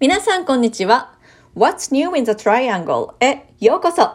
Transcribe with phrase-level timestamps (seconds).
[0.00, 1.14] 皆さんこんにちは。
[1.54, 3.14] What's New in the Triangle?
[3.20, 4.10] へようこそ。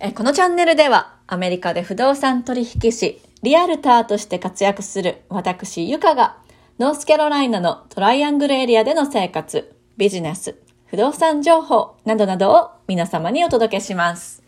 [0.00, 6.38] えこのチャンネルではアメリカで不動産取引士、リアルターとして活躍する私ゆかが
[6.80, 10.56] ノースカロライナのトライアングルエリアでの生活、ビジネス、
[10.86, 14.42] 不動産情報などなどを皆様にお届けします。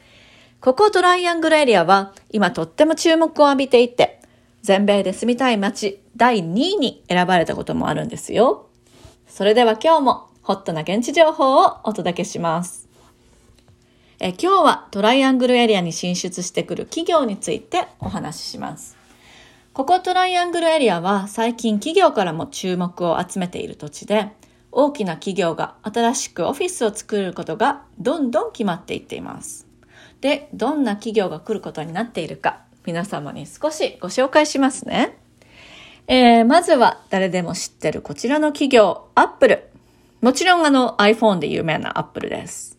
[0.60, 4.20] ここトライアングルエリアは今とっても注目を浴びていて、
[4.62, 8.66] 全米で住みたい街第2位に選ばれたこともあるんですよ。
[9.28, 12.88] それでは今日もホットな現地情報をお届けします。
[14.18, 18.96] え今日はトライアングルエリアに進出してくる企業についてお話しします。
[19.74, 24.32] ここトライアングルエリアは最近企業からも注目を集めている土地で、
[24.72, 29.66] 大きな企業が新しくオフィスを作ることがどんどん決まっていっています。
[30.22, 35.18] で、どんな企業が来ることになっているか、皆様に少しご紹介しますね。
[36.06, 39.67] えー、まずは誰でも知ってるこちらの企業、アップル。
[40.20, 42.76] もちろんあの iPhone で有名なアップルです。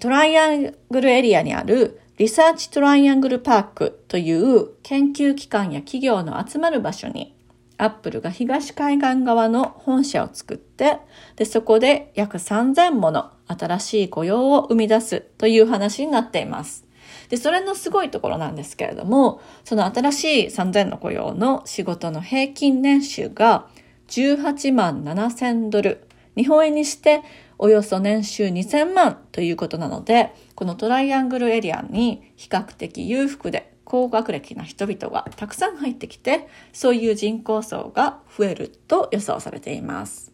[0.00, 7.34] トライアングルエリアにあるリサーチトライアングルパークという研究機関や企業の集まる場所に
[7.78, 10.98] アップルが東海岸側の本社を作って、
[11.36, 16.84] で、そこで約3000もの新しい雇用を生み出すという話になっています。
[17.28, 23.68] で、それのすごいところなんですけれども、その新しい3000の雇用の仕事の平均年収が
[24.08, 26.06] 18万7000ドル。
[26.36, 27.22] 日本円にして
[27.58, 40.32] およそ年収2000万ということなので、このトライアングルエリアに比較的裕福で高学歴な人々がたくさん入ってきて、そういう人口層が増えると予想されています。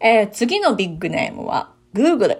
[0.00, 2.38] えー、次のビッグネームは Google。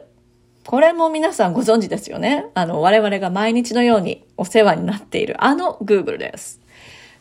[0.67, 2.47] これも皆さんご存知ですよね。
[2.55, 6.62] あの、我々が毎日のようにお世話になっているあの Google です。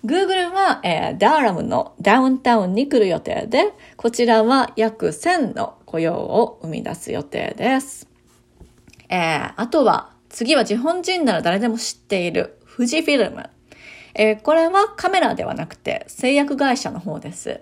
[0.04, 8.08] Google は、えー、ダーラムのダウンタウンに来る予定で、こちらは約1000の雇用を生み出す予定です。
[9.10, 13.50] えー、あとは、次は日本人なら誰でも知っている富士フィルム。
[14.14, 17.62] えー、これはカメラではなくて製薬会社の方です。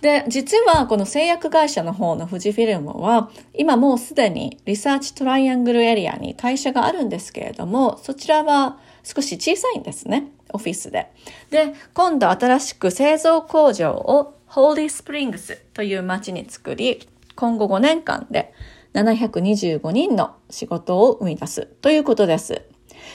[0.00, 11.10] で、実はこの製薬会社の方の富士フィルムは、今もうすでにリサーチトライアングルエリアに会社があるんですけれども、そちらは少し小さいんですね、オフィスで。
[11.50, 18.52] で、今度新しく製造工場をホーリースプリングスという町に作り、今後5年間で
[18.94, 22.62] 725人の仕事を生み出すということです。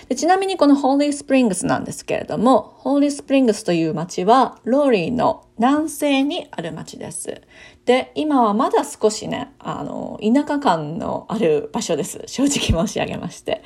[0.07, 7.41] でちなみにこのホーリースプリングスなんですけれども、ホーリースプリングスという町はローリーの南西にある町です。
[7.85, 12.23] で、今はまだ少しね、あの、田舎感のある場所です。
[12.27, 13.63] 正直申し上げまして。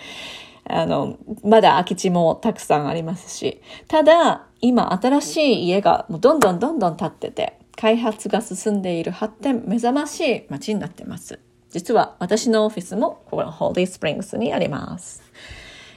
[0.69, 3.61] あの、まだ空き地もたくさんありますし。
[3.87, 11.39] ただ、今新しい家がもうどんどんどんどん建ってて、開発が進んでいる発展目覚ましい街になってます。
[11.69, 15.21] 実は私のオフィスもこのホーリースプリングスにあります。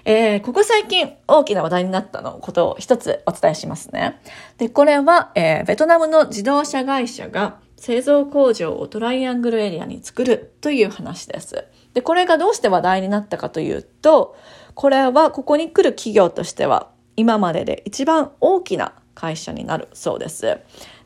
[0.05, 4.21] えー、ここ最近大きな話題になったのことを一つお伝えしますね。
[4.59, 11.65] で、これは、えー、ベトナムの自動車会社が製造工場をトライアングルエリアに作るという話です。
[11.95, 14.37] で、これがどうして話題になったかというと、
[14.75, 20.59] これはここに来る企業としては今までで一番大きな会社になるそうです。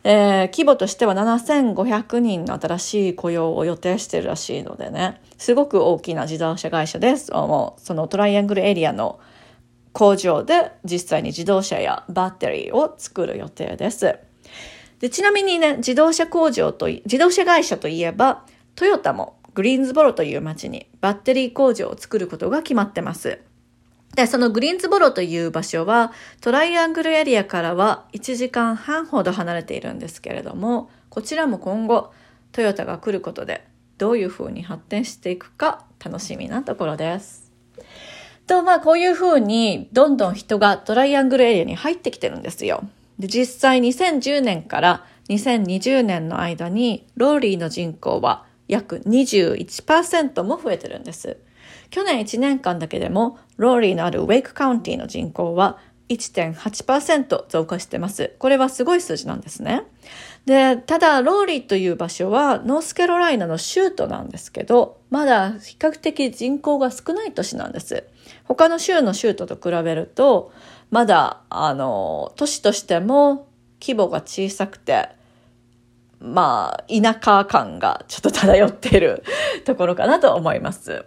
[0.06, 7.33] えー、規模としては7500人の新しい雇用を予定してるらしいのでね、すごく大きな自動車会社です。
[7.33, 9.19] もうそのトライアングルエリアの
[9.93, 14.19] 工場で実際に自動車やバッテリーを作る予定です。
[15.01, 23.38] でちなみにね、自動車工場と、自動車会社といえば、トヨタもグリーンズボロという町にバッテリー工場を作ることが決まってます。
[24.15, 32.12] で、そのグリーンズボロという場所はトライアングルエリアからは1時間半ほど離れているんですけれども、こちらも今後
[32.53, 33.66] トヨタが来ることで
[33.98, 37.53] どういうふうに発展していくか楽しみなところです。
[38.47, 42.84] と、まあこういうふうにどんどん人がトライアングルエリアに入ってきてるんですよ。
[43.19, 51.37] で、実際2010年から2020年の間にローリーの人口は約21%も増えてるんです。
[51.91, 55.78] 去年1年間だけでも、ローリーのあるウェイクカウンティの人口は
[56.09, 58.33] 1.8%増加してます。
[58.39, 59.83] これはすごい数字なんですね。
[60.45, 68.05] で、ただ、ローリーという場所はノースカロライナの州都なんですけど、まだ比較的人口が少ない都市なんです。
[68.45, 70.53] 他の州の州都と比べると、
[70.91, 73.49] まだ、あの、都市としても
[73.81, 75.09] 規模が小さくて、
[76.24, 79.22] まあ、田舎感がちょっと漂っている
[79.65, 81.04] ところかなと思います。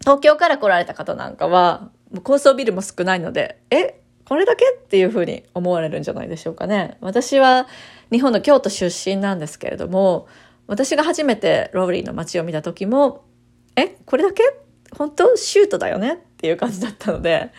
[0.00, 1.90] 東京から来られた方なんかは、
[2.24, 6.98] 高層ビルも少ないので、え、これだけっていうふうに思われるんじゃないでしょうかね。
[7.00, 7.66] 私は
[8.10, 10.26] 日本の京都出身なんですけれども、
[10.66, 13.24] 私が初めてローリーの街を見た時も、
[13.76, 14.42] え、これだけ
[14.96, 17.50] 本当シュートだよねっていう感じだったので、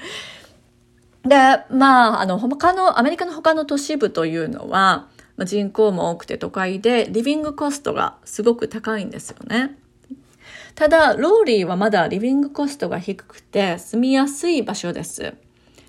[1.24, 1.36] で、
[1.70, 5.08] まあ、あの、他の、アメリカの他の都市部というのは、
[5.38, 9.78] まあ、人口も多くて都会で、 living cost がすごく高いんですよね。
[10.76, 15.34] ただ、ローリーはまだ living cost が低くて住みやすい場所です。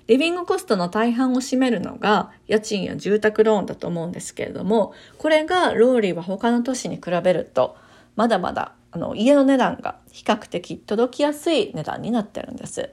[0.07, 7.75] living cost の大半を占めるのが家賃や住宅ローンだと思うんですけれども、これがローリーは他の都市に比べると、
[8.15, 12.89] まだまだあの家の値段が比較的届きやすい値段になってるんです。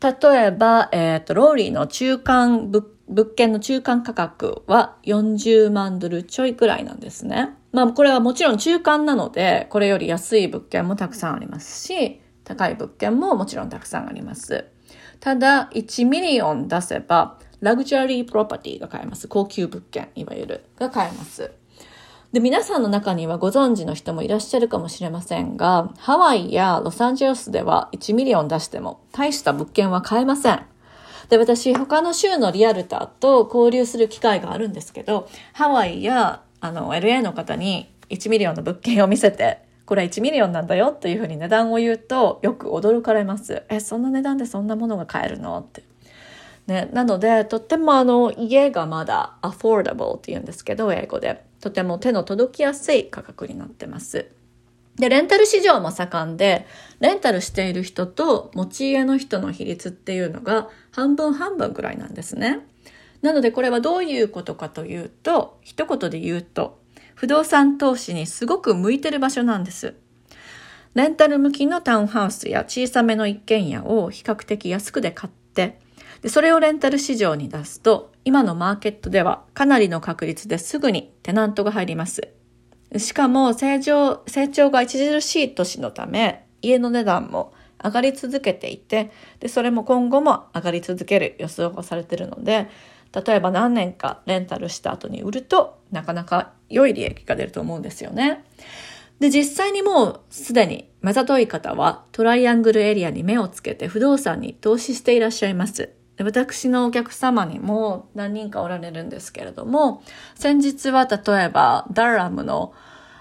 [0.00, 7.56] 例えば、えっ、ー、と、ローリーの中間物、物件の中間価格は40万ドルちょいくらいなんですね。
[7.72, 14.66] まあ、これはもちろん中間なので、これより安い物件もたくさんありますし、高い物件ももちろんたくさんあります。
[15.20, 19.26] ただ、1 million 出せば、 luxury property が買えます。
[19.26, 21.50] 高級物件、いわゆる、が買えます。
[22.32, 30.60] で、皆さんの中にはご存知の人もいらっしゃるかもしれませんが、ハワイやロサンゼルスでは1 million 出しても大した物件は買えません。
[31.30, 43.62] で、私、他の州の realtor と交流する機会があるんですけど、ハワイや、あの、LA の方に1 million の物件を見せて、これは1 million なんだよというふうに値段を言うとよく驚かれます。
[43.70, 45.82] え、そんな値段でそんなものが買えるのって。
[46.66, 51.47] ね、なので、とってもあの、家がまだ affordable って言うんですけど、英語で。
[51.60, 54.26] とても手の届きやすい価格になってます。
[54.96, 56.66] で、レンタル市場も盛んで、
[57.00, 62.60] レンタルしている人と持ち家の人の比率っていうのが半分半分ぐらいなんですね。
[63.22, 66.78] なのでこれはどういうことかというと、一言で言うと、
[67.14, 69.94] 不動産投資にすごく向いてる場所なんです。
[70.94, 75.80] レンタル向きのタウンハウスや小さめの一軒家を比較的安くで買って、
[76.22, 82.28] でそれをレンタル市場に出すと、今のマーケットではかなりの確率ですぐにテナントが入ります。
[82.96, 89.10] しかも成長、成長が著しい年のため、家の値段も上がり続けていて、
[89.40, 92.68] で、それも今後も上がり続ける予想がされているので、
[93.14, 98.44] 例えば何年かレンタルした後に売るとなかなか良い利益が出ると思うんですよね。
[99.20, 105.90] で、実際にもうすでに目ざとい方はトライアングルエリアに目をつけて不動産に投資していらっしゃいます。
[106.24, 110.02] 私のお客様にも何人かおられるんですけれども、
[110.34, 112.72] 先日は例えばダーラムの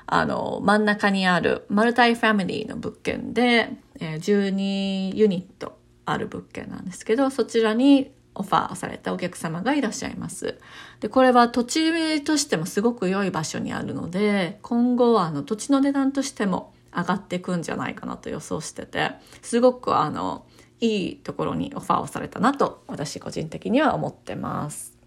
[0.10, 10.60] あの真ん中にあるマルタイファミリーの物件で、え、12ユニットある物件なんですけど、そちらにオファーされたお客様がいらっしゃいます。
[11.02, 19.12] で、これは土地としてもすごく良い場所にあるので、今後はあの土地の値段としても上がっていくんじゃないかなと予想してて、
[19.42, 20.46] すごくあの、
[20.80, 24.98] いいところにオファーをされたなと私個人的には思ってます。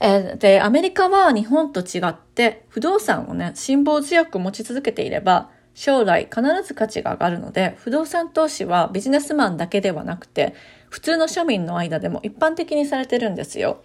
[0.00, 10.54] えー、で、アメリカは日本と違って不動産をね、辛抱強く持ち続けていれば将来必ず価値が上がるので、不動産投資はビジネスマンだけではなくて、
[10.88, 13.82] 普通の庶民の間でも一般的にされてるんですよ。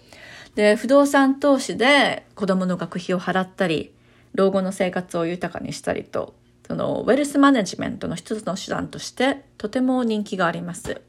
[0.55, 3.93] で、不動産投資で子供の学費を払ったり、
[4.33, 6.33] 老後の生活を豊かにしたりと、
[6.67, 11.01] そのウェルスマネジメントの一つの手段としてとても人気があります。